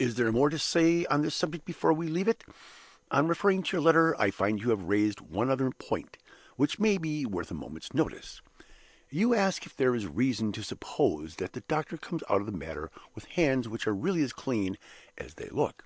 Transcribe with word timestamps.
"Is 0.00 0.16
there 0.16 0.32
more 0.32 0.48
to 0.50 0.58
say 0.58 1.04
on 1.06 1.22
this 1.22 1.32
subject 1.36 1.64
before 1.64 1.92
we 1.92 2.08
leave 2.08 2.26
it? 2.26 2.42
On 3.12 3.28
referring 3.28 3.62
to 3.62 3.76
your 3.76 3.82
letter, 3.84 4.20
I 4.20 4.32
find 4.32 4.58
you 4.60 4.70
have 4.70 4.88
raised 4.88 5.20
one 5.20 5.48
other 5.48 5.70
point, 5.70 6.16
which 6.56 6.80
may 6.80 6.98
be 6.98 7.24
worth 7.24 7.52
a 7.52 7.54
moment's 7.54 7.94
notice. 7.94 8.40
"You 9.10 9.32
ask 9.32 9.64
if 9.64 9.76
there 9.76 9.94
is 9.94 10.08
reason 10.08 10.50
to 10.54 10.64
suppose 10.64 11.36
that 11.36 11.52
the 11.52 11.60
doctor 11.60 11.96
comes 11.96 12.24
out 12.28 12.40
of 12.40 12.46
the 12.46 12.52
matter 12.58 12.90
with 13.14 13.26
hands 13.26 13.68
which 13.68 13.86
are 13.86 13.94
really 13.94 14.24
as 14.24 14.32
clean 14.32 14.76
as 15.16 15.34
they 15.34 15.48
look? 15.50 15.84